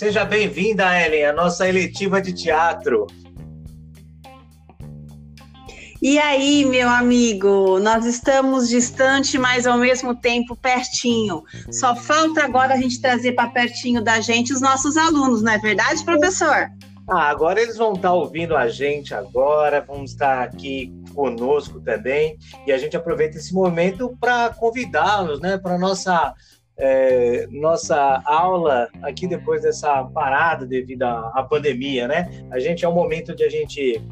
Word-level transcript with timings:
Seja 0.00 0.24
bem-vinda, 0.24 0.98
Ellen, 0.98 1.26
à 1.26 1.32
nossa 1.34 1.68
eletiva 1.68 2.22
de 2.22 2.32
teatro. 2.32 3.06
E 6.00 6.18
aí, 6.18 6.64
meu 6.64 6.88
amigo, 6.88 7.78
nós 7.80 8.06
estamos 8.06 8.70
distante, 8.70 9.36
mas 9.36 9.66
ao 9.66 9.76
mesmo 9.76 10.14
tempo 10.14 10.56
pertinho. 10.56 11.44
Só 11.70 11.94
falta 11.94 12.42
agora 12.42 12.72
a 12.72 12.76
gente 12.78 12.98
trazer 12.98 13.32
para 13.32 13.50
pertinho 13.50 14.02
da 14.02 14.22
gente 14.22 14.54
os 14.54 14.62
nossos 14.62 14.96
alunos, 14.96 15.42
não 15.42 15.52
é 15.52 15.58
verdade, 15.58 16.02
professor? 16.02 16.70
Ah, 17.06 17.28
agora 17.28 17.60
eles 17.60 17.76
vão 17.76 17.92
estar 17.92 18.14
ouvindo 18.14 18.56
a 18.56 18.68
gente 18.68 19.12
agora, 19.12 19.84
vão 19.86 20.02
estar 20.02 20.44
aqui 20.44 20.90
conosco 21.14 21.78
também, 21.78 22.38
e 22.66 22.72
a 22.72 22.78
gente 22.78 22.96
aproveita 22.96 23.36
esse 23.36 23.52
momento 23.52 24.16
para 24.18 24.48
convidá-los, 24.54 25.40
né, 25.40 25.58
para 25.58 25.76
nossa 25.76 26.34
é, 26.76 27.46
nossa 27.50 28.22
aula 28.24 28.88
aqui 29.02 29.26
depois 29.26 29.62
dessa 29.62 30.04
parada 30.04 30.66
devido 30.66 31.02
à, 31.02 31.32
à 31.34 31.42
pandemia, 31.42 32.08
né? 32.08 32.44
A 32.50 32.58
gente 32.58 32.84
é 32.84 32.88
um 32.88 32.94
momento 32.94 33.34
de 33.34 33.44
a 33.44 33.48
gente 33.48 34.02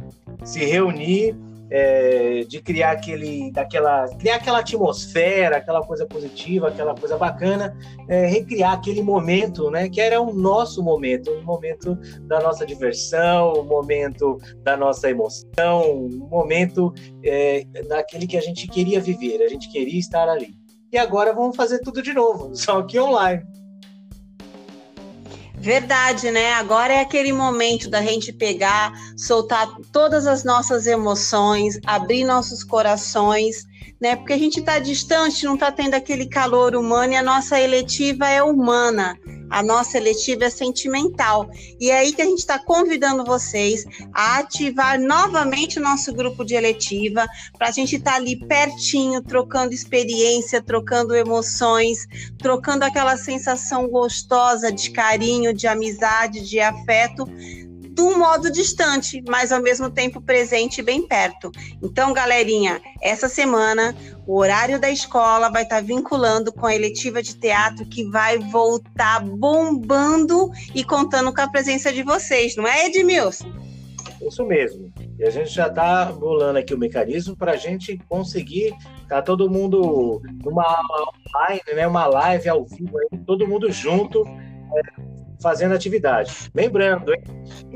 se 0.44 0.64
reunir 0.64 1.34
é, 1.70 2.40
de 2.48 2.60
criar 2.60 2.92
aquele, 2.92 3.50
daquela, 3.52 4.08
criar 4.16 4.36
aquela 4.36 4.60
atmosfera, 4.60 5.56
aquela 5.56 5.82
coisa 5.82 6.06
positiva, 6.06 6.68
aquela 6.68 6.94
coisa 6.94 7.16
bacana, 7.16 7.76
é, 8.08 8.26
recriar 8.26 8.72
aquele 8.72 9.02
momento, 9.02 9.70
né, 9.70 9.88
que 9.88 10.00
era 10.00 10.20
o 10.20 10.32
nosso 10.32 10.82
momento, 10.82 11.30
o 11.30 11.42
momento 11.42 11.96
da 12.22 12.40
nossa 12.40 12.64
diversão, 12.64 13.52
o 13.52 13.64
momento 13.64 14.38
da 14.62 14.76
nossa 14.76 15.10
emoção, 15.10 16.06
o 16.06 16.28
momento 16.30 16.92
é, 17.22 17.64
daquele 17.88 18.26
que 18.26 18.36
a 18.36 18.40
gente 18.40 18.66
queria 18.66 19.00
viver, 19.00 19.42
a 19.42 19.48
gente 19.48 19.70
queria 19.70 19.98
estar 19.98 20.28
ali. 20.28 20.57
E 20.90 20.96
agora 20.96 21.32
vamos 21.32 21.56
fazer 21.56 21.80
tudo 21.80 22.02
de 22.02 22.12
novo, 22.14 22.54
só 22.56 22.82
que 22.82 22.98
online. 22.98 23.42
Verdade, 25.54 26.30
né? 26.30 26.54
Agora 26.54 26.94
é 26.94 27.00
aquele 27.00 27.32
momento 27.32 27.90
da 27.90 28.00
gente 28.00 28.32
pegar, 28.32 28.92
soltar 29.16 29.68
todas 29.92 30.26
as 30.26 30.44
nossas 30.44 30.86
emoções, 30.86 31.78
abrir 31.84 32.24
nossos 32.24 32.62
corações, 32.62 33.66
né? 34.00 34.14
Porque 34.14 34.32
a 34.32 34.38
gente 34.38 34.60
está 34.60 34.78
distante, 34.78 35.44
não 35.44 35.54
está 35.54 35.72
tendo 35.72 35.94
aquele 35.94 36.26
calor 36.26 36.76
humano 36.76 37.12
e 37.12 37.16
a 37.16 37.22
nossa 37.22 37.60
eletiva 37.60 38.28
é 38.28 38.42
humana. 38.42 39.18
A 39.50 39.62
nossa 39.62 39.96
eletiva 39.96 40.44
é 40.44 40.50
sentimental. 40.50 41.50
E 41.80 41.90
é 41.90 41.98
aí 41.98 42.12
que 42.12 42.22
a 42.22 42.24
gente 42.24 42.38
está 42.38 42.58
convidando 42.58 43.24
vocês 43.24 43.84
a 44.12 44.38
ativar 44.38 45.00
novamente 45.00 45.78
o 45.78 45.82
nosso 45.82 46.12
grupo 46.12 46.44
de 46.44 46.54
eletiva, 46.54 47.26
para 47.56 47.68
a 47.68 47.72
gente 47.72 47.96
estar 47.96 48.12
tá 48.12 48.16
ali 48.16 48.36
pertinho, 48.36 49.22
trocando 49.22 49.72
experiência, 49.72 50.62
trocando 50.62 51.14
emoções, 51.14 52.06
trocando 52.38 52.84
aquela 52.84 53.16
sensação 53.16 53.88
gostosa 53.88 54.70
de 54.70 54.90
carinho, 54.90 55.52
de 55.52 55.66
amizade, 55.66 56.40
de 56.40 56.60
afeto 56.60 57.26
de 57.98 58.02
um 58.02 58.16
modo 58.16 58.48
distante, 58.48 59.20
mas 59.28 59.50
ao 59.50 59.60
mesmo 59.60 59.90
tempo 59.90 60.20
presente 60.20 60.78
e 60.78 60.84
bem 60.84 61.02
perto. 61.02 61.50
Então, 61.82 62.12
galerinha, 62.12 62.80
essa 63.02 63.28
semana 63.28 63.92
o 64.24 64.38
horário 64.38 64.78
da 64.78 64.88
escola 64.88 65.50
vai 65.50 65.64
estar 65.64 65.82
vinculando 65.82 66.52
com 66.52 66.64
a 66.64 66.74
eletiva 66.74 67.20
de 67.20 67.34
teatro 67.34 67.84
que 67.86 68.08
vai 68.08 68.38
voltar 68.38 69.20
bombando 69.24 70.48
e 70.72 70.84
contando 70.84 71.34
com 71.34 71.40
a 71.40 71.48
presença 71.48 71.92
de 71.92 72.04
vocês, 72.04 72.54
não 72.54 72.68
é, 72.68 72.86
Edmilson? 72.86 73.50
Isso 74.24 74.44
mesmo. 74.44 74.92
E 75.18 75.24
a 75.24 75.30
gente 75.30 75.50
já 75.50 75.66
está 75.66 76.04
bolando 76.04 76.60
aqui 76.60 76.72
o 76.72 76.78
mecanismo 76.78 77.36
para 77.36 77.52
a 77.52 77.56
gente 77.56 77.98
conseguir 78.08 78.76
tá 79.08 79.20
todo 79.20 79.50
mundo 79.50 80.22
numa 80.44 80.78
online, 81.34 81.62
né, 81.74 81.86
uma 81.86 82.06
live 82.06 82.48
ao 82.48 82.64
vivo, 82.64 82.96
aí, 82.98 83.18
todo 83.26 83.48
mundo 83.48 83.72
junto, 83.72 84.22
é, 84.24 85.07
fazendo 85.40 85.74
atividade. 85.74 86.50
Lembrando, 86.54 87.12
hein? 87.12 87.22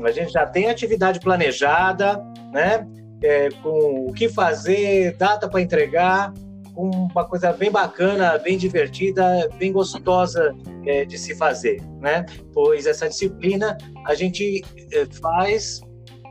a 0.03 0.11
gente 0.11 0.31
já 0.31 0.45
tem 0.45 0.69
atividade 0.69 1.19
planejada, 1.19 2.23
né? 2.51 2.87
É, 3.21 3.49
com 3.61 4.07
o 4.09 4.13
que 4.13 4.27
fazer, 4.27 5.15
data 5.15 5.47
para 5.47 5.61
entregar, 5.61 6.33
com 6.73 6.89
uma 6.89 7.25
coisa 7.25 7.53
bem 7.53 7.71
bacana, 7.71 8.37
bem 8.37 8.57
divertida, 8.57 9.49
bem 9.57 9.71
gostosa 9.71 10.53
é, 10.85 11.05
de 11.05 11.17
se 11.17 11.35
fazer, 11.35 11.81
né? 11.99 12.25
Pois 12.53 12.85
essa 12.85 13.07
disciplina 13.07 13.77
a 14.05 14.13
gente 14.13 14.61
é, 14.91 15.05
faz 15.21 15.81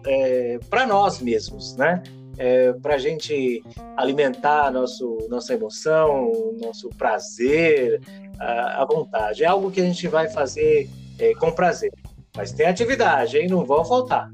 é, 0.07 0.59
para 0.69 0.87
nós 0.87 1.21
mesmos, 1.21 1.77
né? 1.77 2.03
É, 2.39 2.73
para 2.75 2.95
a 2.95 2.99
gente 2.99 3.63
alimentar 3.97 4.71
nosso, 4.71 5.19
nossa 5.29 5.55
emoção, 5.55 6.33
nosso 6.61 6.89
prazer, 6.91 8.01
a, 8.39 8.83
a 8.83 8.85
vontade. 8.85 9.45
É 9.45 9.47
algo 9.47 9.71
que 9.71 9.81
a 9.81 9.85
gente 9.85 10.09
vai 10.09 10.29
fazer 10.29 10.89
é, 11.19 11.35
com 11.35 11.53
prazer. 11.53 11.93
Mas 12.37 12.53
tem 12.53 12.67
atividade, 12.67 13.37
hein? 13.37 13.49
Não 13.49 13.65
vão 13.65 13.85
faltar. 13.85 14.31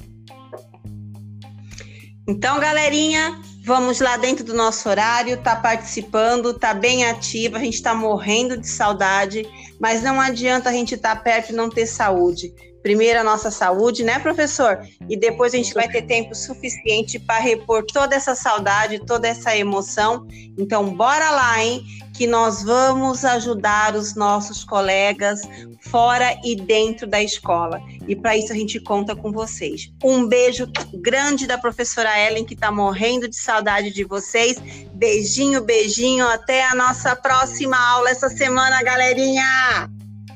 Então, 2.27 2.61
galerinha, 2.61 3.41
vamos 3.65 4.01
lá 4.01 4.17
dentro 4.17 4.45
do 4.45 4.55
nosso 4.55 4.89
horário, 4.89 5.43
tá 5.43 5.57
participando, 5.57 6.53
tá 6.53 6.75
bem 6.75 7.07
ativa, 7.07 7.57
a 7.57 7.61
gente 7.61 7.75
está 7.75 7.95
morrendo 7.95 8.59
de 8.59 8.69
saudade, 8.69 9.47
mas 9.81 10.03
não 10.03 10.21
adianta 10.21 10.69
a 10.69 10.73
gente 10.73 10.95
estar 10.95 11.17
tá 11.17 11.23
perto 11.23 11.51
e 11.51 11.57
não 11.57 11.71
ter 11.71 11.87
saúde. 11.87 12.53
Primeiro 12.83 13.21
a 13.21 13.25
nossa 13.25 13.51
saúde, 13.51 14.05
né, 14.05 14.19
professor? 14.19 14.81
E 15.09 15.17
depois 15.17 15.53
a 15.53 15.57
gente 15.57 15.75
vai 15.75 15.89
ter 15.89 16.03
tempo 16.03 16.35
suficiente 16.35 17.19
para 17.19 17.41
repor 17.41 17.85
toda 17.85 18.15
essa 18.15 18.35
saudade, 18.35 19.05
toda 19.05 19.27
essa 19.29 19.57
emoção. 19.57 20.27
Então, 20.57 20.95
bora 20.95 21.31
lá, 21.31 21.63
hein? 21.63 21.85
que 22.19 22.27
nós 22.27 22.65
vamos 22.65 23.25
ajudar 23.25 23.95
os 23.95 24.17
nossos 24.17 24.65
colegas 24.65 25.41
fora 25.83 26.37
e 26.45 26.57
dentro 26.57 27.07
da 27.07 27.23
escola. 27.23 27.81
E 28.09 28.17
para 28.17 28.37
isso 28.37 28.53
a 28.53 28.57
gente 28.57 28.81
conta 28.81 29.15
com 29.15 29.31
vocês. 29.31 29.93
Um 30.03 30.27
beijo 30.27 30.67
grande 30.95 31.47
da 31.47 31.57
professora 31.57 32.11
Ellen, 32.19 32.45
que 32.45 32.55
está 32.55 32.73
morrendo 32.73 33.29
de 33.29 33.37
saudade 33.37 33.93
de 33.93 34.03
vocês. 34.03 34.59
Beijinho, 34.95 35.63
beijinho. 35.63 36.27
Até 36.27 36.67
a 36.67 36.75
nossa 36.75 37.15
próxima 37.15 37.79
aula 37.79 38.11
essa 38.11 38.29
semana, 38.29 38.83
galerinha. 38.83 39.89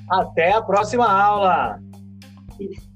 Até 0.08 0.52
a 0.52 0.62
próxima 0.62 1.10
aula. 1.10 1.80
Peace. 2.68 2.91